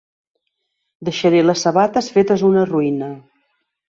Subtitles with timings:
[1.09, 3.11] Deixaré les sabates fetes una ruïna.